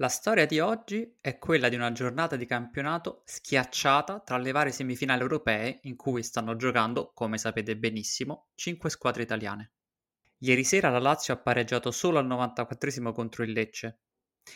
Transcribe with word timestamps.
La 0.00 0.08
storia 0.08 0.46
di 0.46 0.60
oggi 0.60 1.18
è 1.20 1.36
quella 1.36 1.68
di 1.68 1.74
una 1.74 1.92
giornata 1.92 2.34
di 2.34 2.46
campionato 2.46 3.20
schiacciata 3.26 4.20
tra 4.20 4.38
le 4.38 4.50
varie 4.50 4.72
semifinali 4.72 5.20
europee 5.20 5.80
in 5.82 5.96
cui 5.96 6.22
stanno 6.22 6.56
giocando, 6.56 7.12
come 7.12 7.36
sapete 7.36 7.76
benissimo, 7.76 8.48
5 8.54 8.88
squadre 8.88 9.24
italiane. 9.24 9.72
Ieri 10.38 10.64
sera 10.64 10.88
la 10.88 11.00
Lazio 11.00 11.34
ha 11.34 11.36
pareggiato 11.36 11.90
solo 11.90 12.18
al 12.18 12.24
94 12.24 13.12
contro 13.12 13.42
il 13.42 13.52
Lecce. 13.52 13.98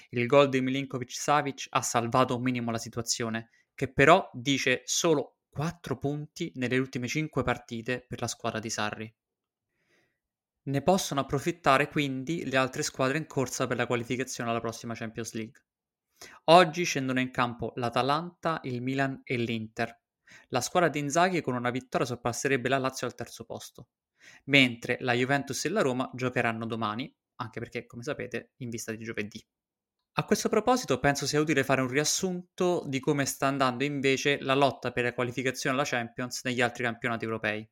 Il 0.08 0.26
gol 0.26 0.48
di 0.48 0.62
Milinkovic-Savic 0.62 1.66
ha 1.68 1.82
salvato 1.82 2.36
un 2.36 2.42
minimo 2.42 2.70
la 2.70 2.78
situazione, 2.78 3.50
che 3.74 3.92
però 3.92 4.30
dice 4.32 4.80
solo 4.86 5.40
4 5.50 5.98
punti 5.98 6.52
nelle 6.54 6.78
ultime 6.78 7.06
5 7.06 7.42
partite 7.42 8.02
per 8.08 8.22
la 8.22 8.28
squadra 8.28 8.60
di 8.60 8.70
Sarri. 8.70 9.14
Ne 10.66 10.82
possono 10.82 11.20
approfittare 11.20 11.88
quindi 11.88 12.46
le 12.46 12.56
altre 12.56 12.82
squadre 12.82 13.18
in 13.18 13.26
corsa 13.26 13.66
per 13.66 13.76
la 13.76 13.86
qualificazione 13.86 14.48
alla 14.48 14.60
prossima 14.60 14.94
Champions 14.94 15.34
League. 15.34 15.62
Oggi 16.44 16.84
scendono 16.84 17.20
in 17.20 17.30
campo 17.30 17.72
l'Atalanta, 17.76 18.60
il 18.62 18.80
Milan 18.80 19.20
e 19.24 19.36
l'Inter. 19.36 20.00
La 20.48 20.62
squadra 20.62 20.88
di 20.88 21.00
Inzaghi 21.00 21.42
con 21.42 21.54
una 21.54 21.70
vittoria 21.70 22.06
sorpasserebbe 22.06 22.70
la 22.70 22.78
Lazio 22.78 23.06
al 23.06 23.14
terzo 23.14 23.44
posto, 23.44 23.88
mentre 24.44 24.96
la 25.00 25.12
Juventus 25.12 25.62
e 25.66 25.68
la 25.68 25.82
Roma 25.82 26.10
giocheranno 26.14 26.64
domani, 26.64 27.14
anche 27.36 27.60
perché, 27.60 27.84
come 27.84 28.02
sapete, 28.02 28.52
in 28.56 28.70
vista 28.70 28.90
di 28.90 29.04
giovedì. 29.04 29.46
A 30.14 30.24
questo 30.24 30.48
proposito 30.48 30.98
penso 30.98 31.26
sia 31.26 31.40
utile 31.40 31.62
fare 31.62 31.82
un 31.82 31.88
riassunto 31.88 32.84
di 32.86 33.00
come 33.00 33.26
sta 33.26 33.48
andando 33.48 33.84
invece 33.84 34.40
la 34.40 34.54
lotta 34.54 34.92
per 34.92 35.04
la 35.04 35.12
qualificazione 35.12 35.76
alla 35.76 35.84
Champions 35.84 36.42
negli 36.44 36.62
altri 36.62 36.84
campionati 36.84 37.24
europei. 37.24 37.68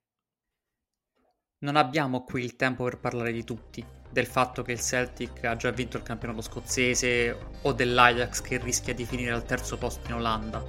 Non 1.62 1.76
abbiamo 1.76 2.24
qui 2.24 2.42
il 2.42 2.56
tempo 2.56 2.82
per 2.82 2.98
parlare 2.98 3.30
di 3.30 3.44
tutti, 3.44 3.86
del 4.10 4.26
fatto 4.26 4.62
che 4.62 4.72
il 4.72 4.80
Celtic 4.80 5.44
ha 5.44 5.54
già 5.54 5.70
vinto 5.70 5.96
il 5.96 6.02
campionato 6.02 6.40
scozzese 6.40 7.38
o 7.62 7.72
dell'Ajax 7.72 8.40
che 8.40 8.58
rischia 8.58 8.92
di 8.92 9.04
finire 9.04 9.30
al 9.30 9.44
terzo 9.44 9.78
posto 9.78 10.08
in 10.08 10.14
Olanda. 10.14 10.60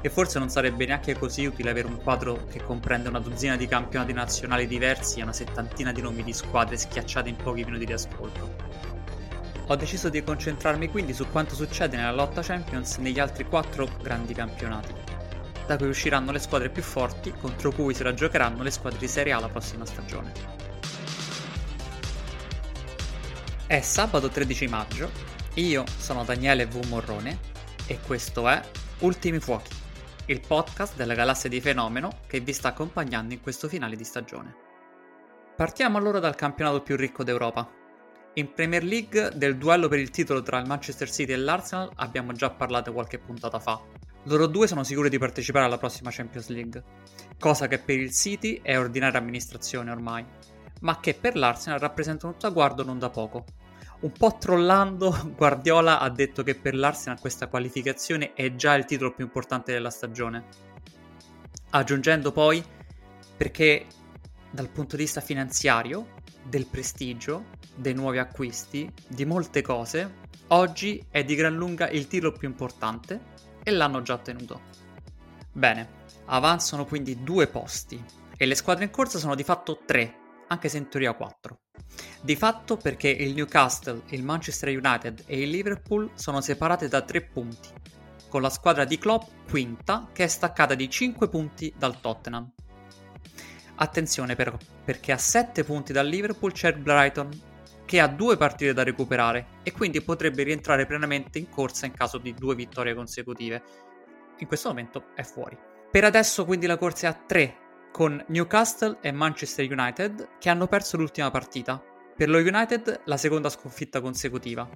E 0.00 0.08
forse 0.08 0.38
non 0.38 0.48
sarebbe 0.48 0.86
neanche 0.86 1.18
così 1.18 1.44
utile 1.44 1.68
avere 1.68 1.86
un 1.86 2.00
quadro 2.00 2.46
che 2.46 2.64
comprende 2.64 3.10
una 3.10 3.20
dozzina 3.20 3.56
di 3.56 3.66
campionati 3.66 4.14
nazionali 4.14 4.66
diversi 4.66 5.20
e 5.20 5.22
una 5.22 5.34
settantina 5.34 5.92
di 5.92 6.00
nomi 6.00 6.24
di 6.24 6.32
squadre 6.32 6.78
schiacciate 6.78 7.28
in 7.28 7.36
pochi 7.36 7.64
minuti 7.64 7.84
di 7.84 7.92
ascolto. 7.92 8.54
Ho 9.66 9.76
deciso 9.76 10.08
di 10.08 10.24
concentrarmi 10.24 10.88
quindi 10.88 11.12
su 11.12 11.28
quanto 11.28 11.54
succede 11.54 11.98
nella 11.98 12.10
lotta 12.10 12.40
Champions 12.40 12.96
negli 12.96 13.20
altri 13.20 13.44
quattro 13.44 13.86
grandi 14.00 14.32
campionati 14.32 15.11
da 15.66 15.76
cui 15.76 15.88
usciranno 15.88 16.32
le 16.32 16.38
squadre 16.38 16.70
più 16.70 16.82
forti 16.82 17.32
contro 17.32 17.72
cui 17.72 17.94
se 17.94 18.02
la 18.02 18.14
giocheranno 18.14 18.62
le 18.62 18.70
squadre 18.70 18.98
di 18.98 19.08
Serie 19.08 19.32
A 19.32 19.40
la 19.40 19.48
prossima 19.48 19.84
stagione. 19.84 20.32
È 23.66 23.80
sabato 23.80 24.28
13 24.28 24.66
maggio, 24.68 25.10
io 25.54 25.84
sono 25.96 26.24
Daniele 26.24 26.66
V. 26.66 26.84
Morrone 26.88 27.38
e 27.86 27.98
questo 28.04 28.48
è 28.48 28.60
Ultimi 28.98 29.38
Fuochi, 29.38 29.74
il 30.26 30.40
podcast 30.46 30.94
della 30.94 31.14
galassia 31.14 31.48
di 31.48 31.60
Fenomeno 31.60 32.20
che 32.26 32.40
vi 32.40 32.52
sta 32.52 32.68
accompagnando 32.68 33.32
in 33.34 33.40
questo 33.40 33.68
finale 33.68 33.96
di 33.96 34.04
stagione. 34.04 34.54
Partiamo 35.56 35.98
allora 35.98 36.18
dal 36.18 36.34
campionato 36.34 36.82
più 36.82 36.96
ricco 36.96 37.24
d'Europa. 37.24 37.70
In 38.34 38.52
Premier 38.52 38.82
League 38.82 39.32
del 39.34 39.58
duello 39.58 39.88
per 39.88 39.98
il 39.98 40.10
titolo 40.10 40.42
tra 40.42 40.58
il 40.58 40.66
Manchester 40.66 41.10
City 41.10 41.32
e 41.32 41.36
l'Arsenal 41.36 41.90
abbiamo 41.96 42.32
già 42.32 42.50
parlato 42.50 42.92
qualche 42.92 43.18
puntata 43.18 43.58
fa, 43.58 43.80
loro 44.24 44.46
due 44.46 44.68
sono 44.68 44.84
sicuri 44.84 45.08
di 45.08 45.18
partecipare 45.18 45.64
alla 45.64 45.78
prossima 45.78 46.10
Champions 46.12 46.48
League, 46.48 46.82
cosa 47.40 47.66
che 47.66 47.78
per 47.78 47.98
il 47.98 48.12
City 48.12 48.60
è 48.62 48.78
ordinaria 48.78 49.18
amministrazione 49.18 49.90
ormai, 49.90 50.24
ma 50.82 51.00
che 51.00 51.14
per 51.14 51.36
l'Arsenal 51.36 51.80
rappresenta 51.80 52.28
un 52.28 52.36
traguardo 52.36 52.84
non 52.84 53.00
da 53.00 53.10
poco. 53.10 53.44
Un 54.00 54.12
po' 54.12 54.36
trollando, 54.38 55.16
Guardiola 55.36 55.98
ha 55.98 56.08
detto 56.08 56.44
che 56.44 56.54
per 56.54 56.74
l'Arsenal 56.74 57.18
questa 57.18 57.48
qualificazione 57.48 58.32
è 58.34 58.54
già 58.54 58.74
il 58.74 58.84
titolo 58.84 59.12
più 59.12 59.24
importante 59.24 59.72
della 59.72 59.90
stagione. 59.90 60.44
Aggiungendo 61.70 62.30
poi 62.30 62.62
perché 63.36 63.86
dal 64.52 64.68
punto 64.68 64.94
di 64.94 65.02
vista 65.02 65.20
finanziario, 65.20 66.20
del 66.44 66.66
prestigio, 66.66 67.46
dei 67.74 67.94
nuovi 67.94 68.18
acquisti, 68.18 68.88
di 69.08 69.24
molte 69.24 69.62
cose, 69.62 70.20
oggi 70.48 71.02
è 71.10 71.24
di 71.24 71.34
gran 71.34 71.54
lunga 71.54 71.88
il 71.88 72.06
titolo 72.06 72.32
più 72.32 72.48
importante 72.48 73.31
e 73.62 73.70
l'hanno 73.70 74.02
già 74.02 74.14
ottenuto. 74.14 74.60
Bene, 75.52 76.00
avanzano 76.26 76.84
quindi 76.84 77.22
due 77.22 77.46
posti 77.46 78.02
e 78.36 78.46
le 78.46 78.54
squadre 78.54 78.84
in 78.84 78.90
corsa 78.90 79.18
sono 79.18 79.34
di 79.34 79.44
fatto 79.44 79.80
tre, 79.84 80.16
anche 80.48 80.68
se 80.68 80.78
in 80.78 80.88
teoria 80.88 81.12
quattro. 81.12 81.60
Di 82.20 82.36
fatto 82.36 82.76
perché 82.76 83.08
il 83.08 83.34
Newcastle, 83.34 84.02
il 84.08 84.22
Manchester 84.22 84.68
United 84.68 85.24
e 85.26 85.42
il 85.42 85.50
Liverpool 85.50 86.10
sono 86.14 86.40
separate 86.40 86.88
da 86.88 87.02
tre 87.02 87.22
punti, 87.22 87.68
con 88.28 88.40
la 88.40 88.50
squadra 88.50 88.84
di 88.84 88.98
Klopp 88.98 89.24
quinta 89.48 90.08
che 90.12 90.24
è 90.24 90.28
staccata 90.28 90.74
di 90.74 90.88
5 90.88 91.28
punti 91.28 91.72
dal 91.76 92.00
Tottenham. 92.00 92.50
Attenzione 93.76 94.36
però, 94.36 94.56
perché 94.84 95.12
a 95.12 95.18
7 95.18 95.64
punti 95.64 95.92
dal 95.92 96.06
Liverpool 96.06 96.52
c'è 96.52 96.68
il 96.68 96.78
Brighton 96.78 97.50
che 97.92 98.00
ha 98.00 98.06
due 98.06 98.38
partite 98.38 98.72
da 98.72 98.84
recuperare 98.84 99.58
e 99.62 99.70
quindi 99.70 100.00
potrebbe 100.00 100.44
rientrare 100.44 100.86
pienamente 100.86 101.38
in 101.38 101.50
corsa 101.50 101.84
in 101.84 101.92
caso 101.92 102.16
di 102.16 102.32
due 102.32 102.54
vittorie 102.54 102.94
consecutive. 102.94 103.62
In 104.38 104.46
questo 104.46 104.68
momento 104.68 105.08
è 105.14 105.22
fuori. 105.22 105.58
Per 105.90 106.02
adesso 106.02 106.46
quindi 106.46 106.64
la 106.64 106.78
corsa 106.78 107.08
è 107.08 107.10
a 107.10 107.12
tre 107.12 107.54
con 107.92 108.24
Newcastle 108.28 108.96
e 109.02 109.12
Manchester 109.12 109.70
United 109.70 110.38
che 110.38 110.48
hanno 110.48 110.68
perso 110.68 110.96
l'ultima 110.96 111.30
partita. 111.30 111.84
Per 112.16 112.30
lo 112.30 112.38
United 112.38 113.02
la 113.04 113.18
seconda 113.18 113.50
sconfitta 113.50 114.00
consecutiva, 114.00 114.66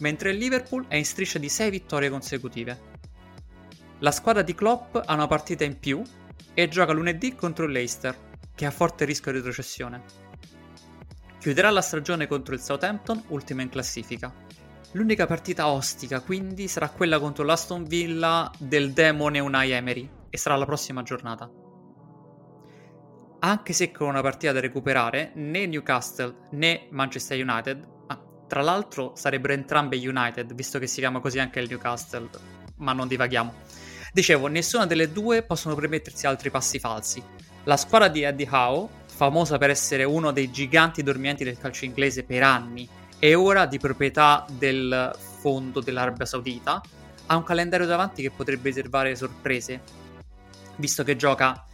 mentre 0.00 0.30
il 0.30 0.38
Liverpool 0.38 0.86
è 0.88 0.96
in 0.96 1.04
striscia 1.04 1.38
di 1.38 1.48
6 1.48 1.70
vittorie 1.70 2.10
consecutive. 2.10 2.80
La 4.00 4.10
squadra 4.10 4.42
di 4.42 4.52
Klopp 4.52 4.96
ha 4.96 5.14
una 5.14 5.28
partita 5.28 5.62
in 5.62 5.78
più 5.78 6.02
e 6.52 6.66
gioca 6.66 6.92
lunedì 6.92 7.36
contro 7.36 7.66
il 7.66 7.70
Leicester, 7.70 8.18
che 8.52 8.66
ha 8.66 8.72
forte 8.72 9.04
rischio 9.04 9.30
di 9.30 9.38
retrocessione. 9.38 10.23
Chiuderà 11.44 11.68
la 11.68 11.82
stagione 11.82 12.26
contro 12.26 12.54
il 12.54 12.60
Southampton, 12.62 13.24
ultima 13.26 13.60
in 13.60 13.68
classifica. 13.68 14.32
L'unica 14.92 15.26
partita 15.26 15.68
ostica 15.68 16.22
quindi 16.22 16.68
sarà 16.68 16.88
quella 16.88 17.18
contro 17.18 17.44
l'Aston 17.44 17.84
Villa 17.84 18.50
del 18.58 18.94
demone 18.94 19.40
Unai 19.40 19.72
Emery 19.72 20.08
e 20.30 20.38
sarà 20.38 20.56
la 20.56 20.64
prossima 20.64 21.02
giornata. 21.02 21.50
Anche 23.40 23.72
se 23.74 23.90
con 23.92 24.08
una 24.08 24.22
partita 24.22 24.52
da 24.52 24.60
recuperare, 24.60 25.32
né 25.34 25.66
Newcastle 25.66 26.34
né 26.52 26.86
Manchester 26.92 27.38
United, 27.38 27.88
ah, 28.06 28.24
tra 28.48 28.62
l'altro 28.62 29.12
sarebbero 29.14 29.52
entrambe 29.52 29.98
United, 29.98 30.54
visto 30.54 30.78
che 30.78 30.86
si 30.86 31.00
chiama 31.00 31.20
così 31.20 31.40
anche 31.40 31.60
il 31.60 31.68
Newcastle, 31.68 32.30
ma 32.76 32.94
non 32.94 33.06
divaghiamo. 33.06 33.52
Dicevo, 34.14 34.46
nessuna 34.46 34.86
delle 34.86 35.12
due 35.12 35.42
possono 35.42 35.74
permettersi 35.74 36.26
altri 36.26 36.48
passi 36.48 36.78
falsi. 36.78 37.22
La 37.64 37.76
squadra 37.76 38.08
di 38.08 38.22
Eddie 38.22 38.48
Howe 38.50 38.88
famosa 39.14 39.58
per 39.58 39.70
essere 39.70 40.02
uno 40.02 40.32
dei 40.32 40.50
giganti 40.50 41.04
dormienti 41.04 41.44
del 41.44 41.56
calcio 41.56 41.84
inglese 41.84 42.24
per 42.24 42.42
anni 42.42 42.88
e 43.20 43.34
ora 43.34 43.64
di 43.64 43.78
proprietà 43.78 44.44
del 44.50 45.16
fondo 45.40 45.80
dell'Arabia 45.80 46.26
Saudita, 46.26 46.82
ha 47.26 47.36
un 47.36 47.44
calendario 47.44 47.86
davanti 47.86 48.22
che 48.22 48.32
potrebbe 48.32 48.70
riservare 48.70 49.14
sorprese, 49.14 49.80
visto 50.76 51.04
che 51.04 51.14
gioca 51.14 51.64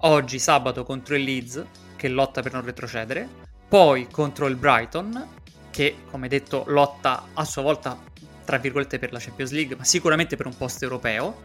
oggi 0.00 0.40
sabato 0.40 0.82
contro 0.82 1.14
il 1.14 1.22
Leeds, 1.22 1.64
che 1.94 2.08
lotta 2.08 2.42
per 2.42 2.52
non 2.52 2.64
retrocedere, 2.64 3.28
poi 3.68 4.08
contro 4.10 4.46
il 4.48 4.56
Brighton, 4.56 5.26
che 5.70 5.98
come 6.10 6.26
detto 6.26 6.64
lotta 6.66 7.28
a 7.32 7.44
sua 7.44 7.62
volta 7.62 7.96
tra 8.44 8.58
virgolette 8.58 8.98
per 8.98 9.12
la 9.12 9.20
Champions 9.20 9.52
League, 9.52 9.76
ma 9.76 9.84
sicuramente 9.84 10.36
per 10.36 10.46
un 10.46 10.56
posto 10.56 10.82
europeo, 10.82 11.42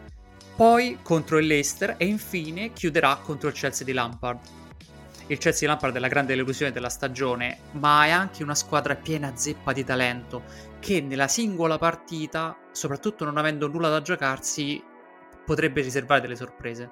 poi 0.55 0.97
contro 1.03 1.37
il 1.37 1.45
Leicester 1.45 1.93
e 1.97 2.05
infine 2.05 2.73
chiuderà 2.73 3.17
contro 3.17 3.49
il 3.49 3.53
Chelsea 3.53 3.85
di 3.85 3.93
Lampard 3.93 4.39
il 5.27 5.37
Chelsea 5.37 5.67
Lampard 5.67 5.95
è 5.95 5.99
la 5.99 6.07
grande 6.07 6.33
illusione 6.33 6.71
della 6.71 6.89
stagione, 6.89 7.57
ma 7.73 8.05
è 8.05 8.09
anche 8.09 8.43
una 8.43 8.55
squadra 8.55 8.95
piena 8.95 9.35
zeppa 9.35 9.71
di 9.71 9.83
talento 9.83 10.43
che 10.79 11.01
nella 11.01 11.27
singola 11.27 11.77
partita, 11.77 12.57
soprattutto 12.71 13.23
non 13.23 13.37
avendo 13.37 13.67
nulla 13.67 13.89
da 13.89 14.01
giocarsi, 14.01 14.83
potrebbe 15.45 15.81
riservare 15.81 16.21
delle 16.21 16.35
sorprese. 16.35 16.89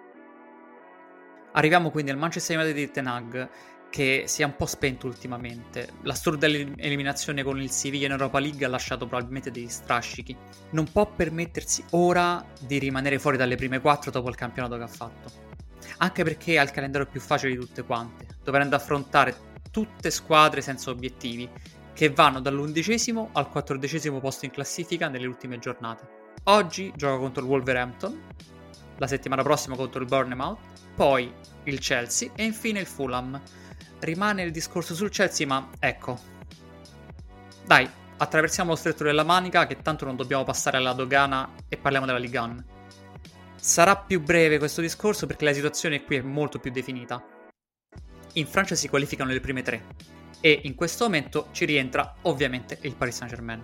Arriviamo 1.54 1.92
quindi 1.92 2.12
al 2.12 2.18
Manchester 2.18 2.58
United 2.58 2.76
di 2.76 2.92
Ten 2.92 3.08
Hag 3.08 3.50
che 3.90 4.24
si 4.26 4.42
è 4.42 4.46
un 4.46 4.56
po' 4.56 4.66
spento 4.66 5.06
ultimamente. 5.06 5.90
L'assurda 6.04 6.48
eliminazione 6.48 7.44
con 7.44 7.62
il 7.62 7.70
Sevilla 7.70 8.06
in 8.06 8.12
Europa 8.12 8.40
League 8.40 8.66
ha 8.66 8.70
lasciato 8.70 9.06
probabilmente 9.06 9.52
degli 9.52 9.68
strascichi. 9.68 10.36
Non 10.72 10.90
può 10.90 11.06
permettersi 11.06 11.84
ora 11.92 12.44
di 12.58 12.80
rimanere 12.80 13.20
fuori 13.20 13.36
dalle 13.36 13.58
prime 13.58 13.82
quattro 13.82 14.10
dopo 14.10 14.30
il 14.30 14.36
campionato 14.36 14.78
che 14.78 14.84
ha 14.84 14.88
fatto 14.88 15.51
anche 16.02 16.24
perché 16.24 16.58
ha 16.58 16.64
il 16.64 16.72
calendario 16.72 17.08
più 17.08 17.20
facile 17.20 17.54
di 17.54 17.60
tutte 17.60 17.84
quante, 17.84 18.26
dovendo 18.44 18.76
affrontare 18.76 19.50
tutte 19.72 20.10
squadre 20.10 20.62
senza 20.62 20.90
obiettivi, 20.90 21.50
che 21.94 22.10
vanno 22.10 22.40
dall'undicesimo 22.40 23.30
al 23.34 23.50
quattordicesimo 23.50 24.20
posto 24.20 24.46
in 24.46 24.52
classifica 24.52 25.08
nelle 25.08 25.28
ultime 25.28 25.60
giornate. 25.60 26.20
Oggi 26.46 26.92
gioca 26.96 27.18
contro 27.18 27.44
il 27.44 27.50
Wolverhampton, 27.50 28.20
la 28.98 29.08
settimana 29.08 29.44
prossima 29.44 29.76
contro 29.76 30.02
il 30.02 30.08
Bournemouth, 30.08 30.60
poi 30.96 31.32
il 31.64 31.80
Chelsea 31.80 32.32
e 32.36 32.46
infine 32.46 32.80
il 32.80 32.88
Fulham. 32.88 33.40
Rimane 34.00 34.42
il 34.42 34.52
discorso 34.52 34.96
sul 34.96 35.12
Chelsea, 35.12 35.46
ma 35.46 35.70
ecco. 35.78 36.18
Dai, 37.64 37.88
attraversiamo 38.18 38.72
lo 38.72 38.76
stretto 38.76 39.04
della 39.04 39.24
Manica 39.24 39.68
che 39.68 39.78
tanto 39.78 40.06
non 40.06 40.16
dobbiamo 40.16 40.44
passare 40.44 40.78
alla 40.78 40.94
dogana 40.94 41.48
e 41.70 41.78
parliamo 41.78 42.08
della 42.08 42.18
Ligue 42.18 42.40
1. 42.40 42.64
Sarà 43.64 43.96
più 43.96 44.20
breve 44.24 44.58
questo 44.58 44.82
discorso 44.82 45.28
perché 45.28 45.46
la 45.46 45.54
situazione 45.54 46.04
qui 46.04 46.16
è 46.16 46.22
molto 46.22 46.58
più 46.58 46.72
definita. 46.72 47.24
In 48.34 48.48
Francia 48.48 48.74
si 48.74 48.88
qualificano 48.88 49.30
le 49.30 49.40
prime 49.40 49.62
tre 49.62 49.86
e 50.42 50.62
in 50.64 50.74
questo 50.74 51.04
momento 51.04 51.50
ci 51.52 51.66
rientra 51.66 52.16
ovviamente 52.24 52.80
il 52.82 52.96
Paris 52.96 53.18
Saint-Germain. 53.18 53.64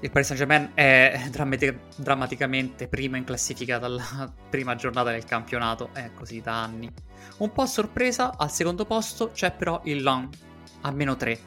Il 0.00 0.10
Paris 0.10 0.28
Saint-Germain 0.28 0.70
è 0.72 1.24
drammatic- 1.28 1.78
drammaticamente 1.96 2.88
primo 2.88 3.18
in 3.18 3.24
classifica 3.24 3.76
dalla 3.76 4.32
prima 4.48 4.76
giornata 4.76 5.10
del 5.10 5.26
campionato, 5.26 5.90
è 5.92 6.10
così 6.14 6.40
da 6.40 6.62
anni. 6.62 6.90
Un 7.36 7.52
po' 7.52 7.62
a 7.62 7.66
sorpresa, 7.66 8.38
al 8.38 8.50
secondo 8.50 8.86
posto 8.86 9.30
c'è 9.32 9.52
però 9.52 9.82
il 9.84 10.02
Lan, 10.02 10.30
a 10.80 10.90
meno 10.90 11.16
3. 11.16 11.38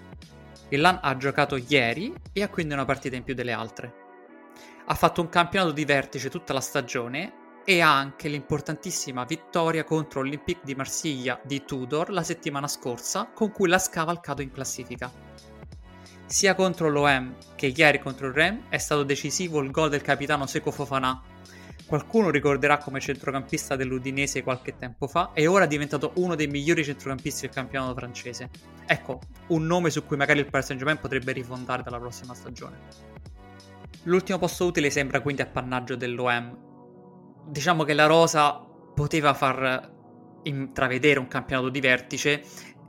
Il 0.69 0.81
Lan 0.81 0.99
ha 1.01 1.17
giocato 1.17 1.55
ieri 1.55 2.13
e 2.31 2.43
ha 2.43 2.49
quindi 2.49 2.75
una 2.75 2.85
partita 2.85 3.15
in 3.15 3.23
più 3.23 3.33
delle 3.33 3.53
altre. 3.53 3.91
Ha 4.85 4.93
fatto 4.93 5.21
un 5.21 5.29
campionato 5.29 5.71
di 5.71 5.83
vertice 5.83 6.29
tutta 6.29 6.53
la 6.53 6.61
stagione 6.61 7.41
e 7.65 7.81
anche 7.81 8.29
l'importantissima 8.29 9.25
vittoria 9.25 9.83
contro 9.83 10.21
l'Olympique 10.21 10.61
di 10.63 10.75
Marsiglia 10.75 11.39
di 11.43 11.65
Tudor 11.65 12.11
la 12.11 12.21
settimana 12.21 12.67
scorsa, 12.67 13.31
con 13.33 13.51
cui 13.51 13.67
l'ha 13.67 13.79
scavalcato 13.79 14.43
in 14.43 14.51
classifica. 14.51 15.11
Sia 16.27 16.53
contro 16.53 16.89
l'OM 16.89 17.35
che 17.55 17.73
ieri 17.75 17.99
contro 17.99 18.27
il 18.27 18.33
Rem 18.33 18.63
è 18.69 18.77
stato 18.77 19.03
decisivo 19.03 19.61
il 19.61 19.71
gol 19.71 19.89
del 19.89 20.01
capitano 20.01 20.45
Seco 20.45 20.71
Fofana. 20.71 21.21
Qualcuno 21.87 22.29
ricorderà 22.29 22.77
come 22.77 22.99
centrocampista 22.99 23.75
dell'Udinese 23.75 24.41
qualche 24.41 24.75
tempo 24.77 25.07
fa 25.07 25.31
e 25.33 25.45
ora 25.45 25.65
è 25.65 25.67
diventato 25.67 26.13
uno 26.15 26.35
dei 26.35 26.47
migliori 26.47 26.83
centrocampisti 26.83 27.41
del 27.41 27.55
campionato 27.55 27.93
francese. 27.95 28.49
Ecco, 28.85 29.21
un 29.47 29.65
nome 29.65 29.89
su 29.89 30.03
cui 30.03 30.17
magari 30.17 30.39
il 30.39 30.49
Paris 30.49 30.67
Saint-Germain 30.67 30.99
potrebbe 30.99 31.31
rifondare 31.31 31.83
dalla 31.83 31.99
prossima 31.99 32.33
stagione. 32.33 32.77
L'ultimo 34.03 34.37
posto 34.37 34.65
utile 34.65 34.89
sembra 34.89 35.21
quindi 35.21 35.43
appannaggio 35.43 35.95
dell'OM, 35.95 36.74
diciamo 37.47 37.83
che 37.83 37.93
la 37.93 38.05
Rosa 38.05 38.53
poteva 38.93 39.33
far 39.33 39.93
intravedere 40.43 41.19
un 41.19 41.27
campionato 41.27 41.69
di 41.69 41.79
vertice 41.79 42.43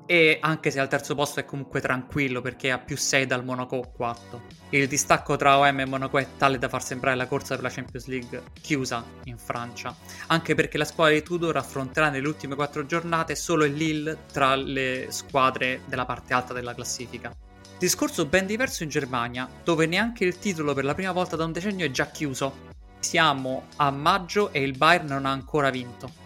e 0.07 0.39
anche 0.41 0.71
se 0.71 0.79
al 0.79 0.89
terzo 0.89 1.17
posto 1.17 1.41
è 1.41 1.45
comunque 1.45 1.81
tranquillo 1.81 2.41
perché 2.41 2.71
ha 2.71 2.79
più 2.79 2.97
6 2.97 3.27
dal 3.27 3.45
Monaco 3.45 3.93
4. 3.95 4.43
Il 4.71 4.87
distacco 4.87 5.37
tra 5.37 5.59
OM 5.59 5.81
e 5.81 5.85
Monaco 5.85 6.19
è 6.19 6.27
tale 6.37 6.59
da 6.59 6.69
far 6.69 6.83
sembrare 6.83 7.17
la 7.17 7.27
corsa 7.27 7.55
per 7.55 7.65
la 7.65 7.71
Champions 7.71 8.07
League 8.07 8.43
chiusa 8.61 9.05
in 9.25 9.37
Francia, 9.37 9.95
anche 10.29 10.55
perché 10.55 10.79
la 10.79 10.85
squadra 10.85 11.15
di 11.15 11.23
Tudor 11.23 11.57
affronterà 11.57 12.09
nelle 12.09 12.29
ultime 12.29 12.55
4 12.55 12.87
giornate 12.87 13.35
solo 13.35 13.65
il 13.65 13.75
Lille 13.75 14.19
tra 14.33 14.55
le 14.55 15.07
squadre 15.11 15.81
della 15.87 16.07
parte 16.07 16.35
alta 16.35 16.55
della 16.55 16.75
classifica. 16.75 17.35
Discorso 17.79 18.27
ben 18.27 18.47
diverso 18.47 18.85
in 18.85 18.89
Germania, 18.89 19.49
dove 19.65 19.87
neanche 19.87 20.25
il 20.25 20.39
titolo 20.39 20.73
per 20.73 20.85
la 20.85 20.95
prima 20.95 21.13
volta 21.13 21.37
da 21.37 21.45
un 21.45 21.53
decennio 21.53 21.85
è 21.85 21.91
già 21.91 22.07
chiuso, 22.07 22.75
siamo 22.99 23.67
a 23.77 23.91
maggio 23.91 24.53
e 24.53 24.63
il 24.63 24.77
Bayern 24.77 25.07
non 25.07 25.27
ha 25.27 25.31
ancora 25.31 25.71
vinto. 25.71 26.25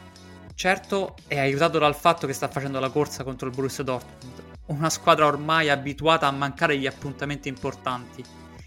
Certo 0.54 1.14
è 1.26 1.38
aiutato 1.38 1.78
dal 1.78 1.96
fatto 1.96 2.26
che 2.26 2.32
sta 2.32 2.48
facendo 2.48 2.80
la 2.80 2.90
corsa 2.90 3.24
contro 3.24 3.48
il 3.48 3.54
Borussia 3.54 3.82
Dortmund, 3.82 4.42
una 4.66 4.90
squadra 4.90 5.26
ormai 5.26 5.70
abituata 5.70 6.26
a 6.26 6.30
mancare 6.32 6.76
gli 6.76 6.86
appuntamenti 6.86 7.48
importanti 7.48 8.22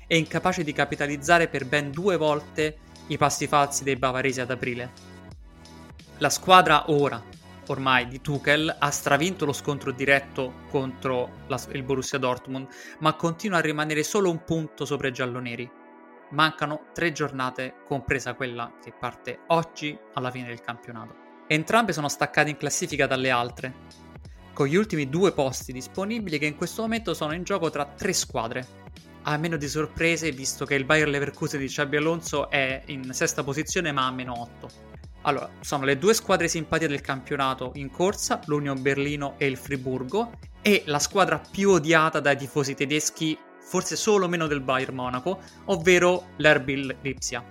e 0.08 0.18
incapace 0.18 0.64
di 0.64 0.74
capitalizzare 0.74 1.48
per 1.48 1.66
ben 1.66 1.92
due 1.92 2.18
volte 2.18 2.78
i 3.08 3.18
passi 3.18 3.48
falsi 3.48 3.84
dei 3.84 3.96
bavaresi 3.96 4.42
ad 4.42 4.50
aprile. 4.50 4.92
La 6.18 6.30
squadra 6.30 6.90
ora, 6.90 7.22
ormai 7.68 8.08
di 8.08 8.22
Tuchel, 8.22 8.76
ha 8.80 8.90
stravinto 8.90 9.46
lo 9.46 9.54
scontro 9.54 9.92
diretto 9.92 10.62
contro 10.70 11.44
la, 11.48 11.62
il 11.72 11.84
Borussia 11.84 12.18
Dortmund, 12.18 12.68
ma 13.00 13.14
continua 13.14 13.60
a 13.60 13.62
rimanere 13.62 14.04
solo 14.04 14.30
un 14.30 14.44
punto 14.44 14.86
sopra 14.86 15.10
i 15.10 15.14
gialloneri 15.14 15.82
mancano 16.34 16.88
tre 16.94 17.12
giornate, 17.12 17.76
compresa 17.86 18.34
quella 18.34 18.74
che 18.84 18.92
parte 18.92 19.40
oggi 19.48 19.98
alla 20.14 20.32
fine 20.32 20.48
del 20.48 20.62
campionato. 20.62 21.16
Entrambe 21.48 21.94
sono 21.94 22.10
staccate 22.10 22.50
in 22.50 22.58
classifica 22.58 23.08
dalle 23.08 23.30
altre, 23.30 23.74
con 24.54 24.68
gli 24.68 24.76
ultimi 24.76 25.10
due 25.10 25.32
posti 25.32 25.72
disponibili 25.72 26.38
che 26.38 26.46
in 26.46 26.56
questo 26.56 26.82
momento 26.82 27.14
sono 27.14 27.34
in 27.34 27.44
gioco 27.44 27.70
tra 27.70 27.86
tre 27.86 28.14
squadre. 28.14 28.82
A 29.24 29.38
meno 29.38 29.56
di 29.56 29.68
sorprese, 29.68 30.32
visto 30.32 30.66
che 30.66 30.76
il 30.76 30.86
Bayer 30.86 31.08
Leverkusen 31.08 31.60
di 31.60 31.68
Xabi 31.68 31.98
Alonso 31.98 32.50
è 32.50 32.84
in 32.88 33.14
sesta 33.14 33.44
posizione 33.44 33.92
ma 33.92 34.06
a 34.06 34.12
meno 34.12 34.40
8. 34.40 34.70
Allora, 35.22 35.50
sono 35.62 35.86
le 35.86 35.98
due 35.98 36.14
squadre 36.14 36.50
simpatie 36.50 36.88
del 36.88 37.00
campionato 37.00 37.72
in 37.76 37.90
corsa, 37.90 38.42
l'Union 38.46 38.82
Berlino 38.82 39.36
e 39.38 39.46
il 39.46 39.56
Friburgo, 39.56 40.32
e 40.62 40.84
la 40.88 41.00
squadra 41.00 41.40
più 41.40 41.70
odiata 41.70 42.20
dai 42.20 42.36
tifosi 42.36 42.76
tedeschi 42.76 43.38
forse 43.64 43.96
solo 43.96 44.28
meno 44.28 44.48
del 44.48 44.62
Bayern 44.62 44.94
Monaco, 44.94 45.40
ovvero 45.66 46.28
l'Erbil 46.38 46.98
Lipsia. 47.02 47.44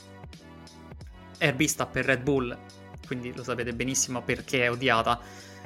RB 1.38 1.62
sta 1.64 1.86
per 1.86 2.04
Red 2.04 2.22
Bull, 2.22 2.56
quindi 3.06 3.34
lo 3.34 3.42
sapete 3.42 3.72
benissimo 3.72 4.22
perché 4.22 4.64
è 4.64 4.70
odiata. 4.70 5.18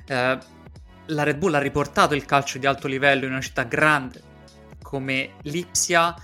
Eh, 0.06 0.38
la 1.06 1.22
Red 1.22 1.36
Bull 1.36 1.54
ha 1.54 1.58
riportato 1.58 2.14
il 2.14 2.24
calcio 2.24 2.58
di 2.58 2.66
alto 2.66 2.88
livello 2.88 3.26
in 3.26 3.32
una 3.32 3.40
città 3.40 3.64
grande 3.64 4.34
come 4.82 5.34
Lipsia, 5.42 6.14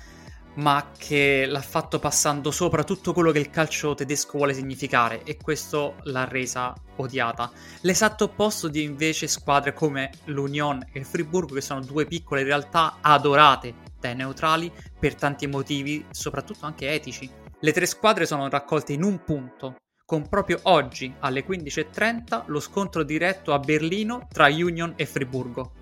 ma 0.54 0.90
che 0.96 1.46
l'ha 1.46 1.60
fatto 1.60 1.98
passando 1.98 2.50
sopra 2.50 2.84
tutto 2.84 3.12
quello 3.12 3.32
che 3.32 3.38
il 3.38 3.50
calcio 3.50 3.94
tedesco 3.94 4.36
vuole 4.36 4.54
significare 4.54 5.22
e 5.24 5.36
questo 5.36 5.96
l'ha 6.04 6.24
resa 6.24 6.74
odiata. 6.96 7.50
L'esatto 7.82 8.24
opposto 8.24 8.68
di 8.68 8.82
invece 8.82 9.26
squadre 9.28 9.72
come 9.72 10.10
l'Union 10.26 10.84
e 10.92 10.98
il 10.98 11.06
Friburgo, 11.06 11.54
che 11.54 11.60
sono 11.60 11.80
due 11.80 12.06
piccole 12.06 12.42
realtà 12.42 12.98
adorate 13.00 13.90
dai 14.02 14.16
neutrali 14.16 14.70
per 14.98 15.14
tanti 15.14 15.46
motivi, 15.46 16.04
soprattutto 16.10 16.66
anche 16.66 16.90
etici. 16.90 17.30
Le 17.60 17.72
tre 17.72 17.86
squadre 17.86 18.26
sono 18.26 18.48
raccolte 18.48 18.92
in 18.92 19.04
un 19.04 19.22
punto, 19.22 19.76
con 20.04 20.28
proprio 20.28 20.58
oggi 20.64 21.14
alle 21.20 21.46
15.30 21.46 22.44
lo 22.46 22.60
scontro 22.60 23.02
diretto 23.04 23.54
a 23.54 23.58
Berlino 23.58 24.26
tra 24.30 24.48
Union 24.48 24.92
e 24.96 25.06
Friburgo. 25.06 25.72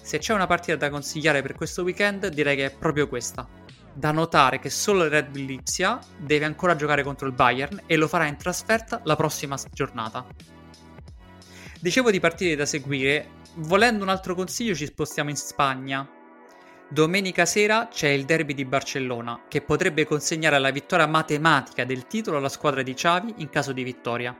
Se 0.00 0.18
c'è 0.18 0.34
una 0.34 0.46
partita 0.46 0.76
da 0.76 0.90
consigliare 0.90 1.42
per 1.42 1.54
questo 1.54 1.82
weekend, 1.82 2.28
direi 2.28 2.56
che 2.56 2.66
è 2.66 2.76
proprio 2.76 3.08
questa. 3.08 3.48
Da 3.94 4.10
notare 4.10 4.58
che 4.58 4.70
solo 4.70 5.04
il 5.04 5.10
Red 5.10 5.30
Bull 5.30 5.44
Lipsia 5.44 5.98
deve 6.18 6.44
ancora 6.44 6.76
giocare 6.76 7.02
contro 7.02 7.26
il 7.26 7.34
Bayern 7.34 7.82
e 7.86 7.96
lo 7.96 8.08
farà 8.08 8.26
in 8.26 8.36
trasferta 8.36 9.00
la 9.04 9.16
prossima 9.16 9.56
giornata. 9.72 10.26
Dicevo 11.80 12.10
di 12.10 12.20
partite 12.20 12.54
da 12.54 12.64
seguire, 12.66 13.40
volendo 13.56 14.02
un 14.02 14.08
altro 14.08 14.34
consiglio 14.34 14.74
ci 14.74 14.86
spostiamo 14.86 15.30
in 15.30 15.36
Spagna, 15.36 16.08
Domenica 16.92 17.46
sera 17.46 17.88
c'è 17.90 18.08
il 18.08 18.26
derby 18.26 18.52
di 18.52 18.66
Barcellona, 18.66 19.44
che 19.48 19.62
potrebbe 19.62 20.04
consegnare 20.04 20.58
la 20.58 20.70
vittoria 20.70 21.06
matematica 21.06 21.86
del 21.86 22.06
titolo 22.06 22.36
alla 22.36 22.50
squadra 22.50 22.82
di 22.82 22.92
Xavi 22.92 23.36
in 23.38 23.48
caso 23.48 23.72
di 23.72 23.82
vittoria. 23.82 24.36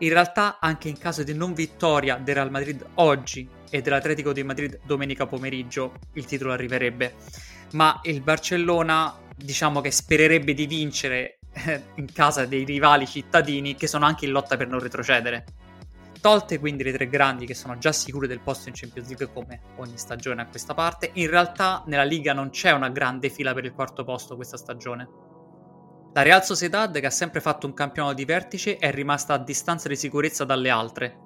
In 0.00 0.08
realtà, 0.10 0.58
anche 0.60 0.90
in 0.90 0.98
caso 0.98 1.22
di 1.22 1.32
non 1.32 1.54
vittoria 1.54 2.16
del 2.16 2.34
Real 2.34 2.50
Madrid 2.50 2.84
oggi 2.96 3.48
e 3.70 3.80
dell'Atletico 3.80 4.34
di 4.34 4.42
Madrid 4.42 4.80
domenica 4.84 5.24
pomeriggio, 5.24 5.94
il 6.12 6.26
titolo 6.26 6.52
arriverebbe. 6.52 7.14
Ma 7.72 7.98
il 8.02 8.20
Barcellona, 8.20 9.18
diciamo 9.34 9.80
che 9.80 9.90
spererebbe 9.90 10.52
di 10.52 10.66
vincere 10.66 11.38
eh, 11.50 11.82
in 11.94 12.12
casa 12.12 12.44
dei 12.44 12.64
rivali 12.64 13.06
cittadini 13.06 13.74
che 13.74 13.86
sono 13.86 14.04
anche 14.04 14.26
in 14.26 14.32
lotta 14.32 14.58
per 14.58 14.68
non 14.68 14.80
retrocedere. 14.80 15.46
Tolte 16.24 16.58
quindi 16.58 16.82
le 16.82 16.92
tre 16.92 17.06
grandi 17.06 17.44
che 17.44 17.52
sono 17.52 17.76
già 17.76 17.92
sicure 17.92 18.26
del 18.26 18.40
posto 18.40 18.70
in 18.70 18.74
Champions 18.74 19.08
League 19.08 19.30
come 19.30 19.60
ogni 19.76 19.98
stagione 19.98 20.40
a 20.40 20.46
questa 20.46 20.72
parte, 20.72 21.10
in 21.12 21.28
realtà 21.28 21.82
nella 21.84 22.02
Liga 22.02 22.32
non 22.32 22.48
c'è 22.48 22.70
una 22.70 22.88
grande 22.88 23.28
fila 23.28 23.52
per 23.52 23.66
il 23.66 23.74
quarto 23.74 24.04
posto 24.04 24.34
questa 24.34 24.56
stagione. 24.56 25.06
La 26.14 26.22
Real 26.22 26.42
Sociedad, 26.42 26.98
che 26.98 27.04
ha 27.04 27.10
sempre 27.10 27.42
fatto 27.42 27.66
un 27.66 27.74
campionato 27.74 28.14
di 28.14 28.24
vertice, 28.24 28.78
è 28.78 28.90
rimasta 28.90 29.34
a 29.34 29.38
distanza 29.38 29.86
di 29.86 29.96
sicurezza 29.96 30.46
dalle 30.46 30.70
altre 30.70 31.18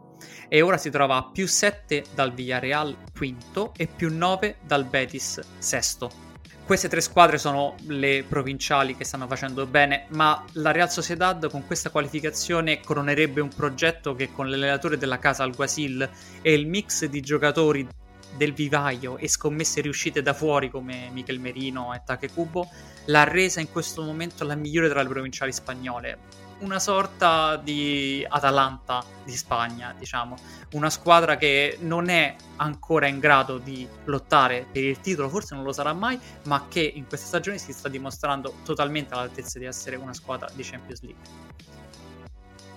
e 0.49 0.63
ora 0.63 0.79
si 0.79 0.91
trova 0.91 1.15
a 1.15 1.31
più 1.31 1.47
7 1.47 2.07
dal 2.13 2.35
Villarreal 2.35 2.97
quinto 3.17 3.73
e 3.77 3.87
più 3.87 4.13
9 4.13 4.57
dal 4.67 4.85
Betis 4.85 5.41
sesto. 5.59 6.28
Queste 6.69 6.91
tre 6.91 7.01
squadre 7.01 7.39
sono 7.39 7.77
le 7.87 8.27
provinciali 8.29 8.95
che 8.95 9.05
stanno 9.05 9.27
facendo 9.27 9.65
bene, 9.65 10.05
ma 10.09 10.45
la 10.53 10.71
Real 10.71 10.91
Sociedad 10.91 11.49
con 11.49 11.67
questa 11.67 11.89
qualificazione 11.89 12.81
coronerebbe 12.81 13.41
un 13.41 13.49
progetto 13.49 14.15
che 14.15 14.31
con 14.31 14.51
l'allenatore 14.51 14.99
della 14.99 15.19
casa 15.19 15.45
Alguasil 15.45 16.07
e 16.43 16.53
il 16.53 16.67
mix 16.67 17.07
di 17.07 17.23
giocatori 17.23 17.89
del 18.37 18.53
vivaio 18.53 19.17
e 19.17 19.29
scommesse 19.29 19.81
riuscite 19.81 20.21
da 20.21 20.35
fuori 20.35 20.69
come 20.69 21.09
Michel 21.11 21.41
Merino 21.41 21.95
e 21.95 22.31
Kubo 22.35 22.69
l'ha 23.07 23.25
resa 23.25 23.61
in 23.61 23.71
questo 23.73 24.03
momento 24.03 24.45
la 24.45 24.55
migliore 24.55 24.91
tra 24.91 25.01
le 25.01 25.09
provinciali 25.09 25.53
spagnole 25.55 26.19
una 26.61 26.79
sorta 26.79 27.57
di 27.57 28.25
Atalanta 28.29 29.05
di 29.25 29.37
Spagna, 29.37 29.95
diciamo, 29.97 30.37
una 30.73 30.91
squadra 30.91 31.37
che 31.37 31.79
non 31.81 32.09
è 32.09 32.35
ancora 32.57 33.07
in 33.07 33.19
grado 33.19 33.59
di 33.59 33.87
lottare 34.05 34.67
per 34.71 34.85
il 34.85 35.01
titolo, 35.01 35.29
forse 35.29 35.55
non 35.55 35.65
lo 35.65 35.73
sarà 35.73 35.93
mai, 35.93 36.19
ma 36.45 36.67
che 36.69 36.81
in 36.81 37.07
questa 37.07 37.27
stagione 37.27 37.59
si 37.59 37.73
sta 37.73 37.89
dimostrando 37.89 38.55
totalmente 38.65 39.15
all'altezza 39.15 39.59
di 39.59 39.65
essere 39.65 39.97
una 39.97 40.15
squadra 40.15 40.49
di 40.53 40.63
Champions 40.63 41.03
League. 41.03 41.23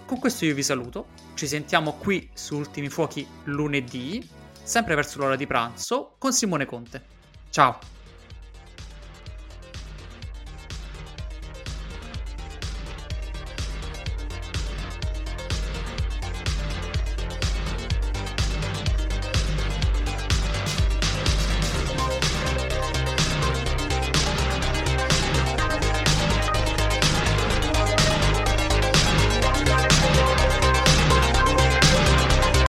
Con 0.05 0.19
questo 0.19 0.45
io 0.45 0.53
vi 0.53 0.63
saluto, 0.63 1.07
ci 1.35 1.47
sentiamo 1.47 1.93
qui 1.93 2.29
su 2.33 2.57
Ultimi 2.57 2.89
Fuochi 2.89 3.25
lunedì, 3.45 4.27
sempre 4.61 4.95
verso 4.95 5.19
l'ora 5.19 5.35
di 5.35 5.47
pranzo, 5.47 6.15
con 6.17 6.33
Simone 6.33 6.65
Conte. 6.65 7.01
Ciao! 7.49 8.00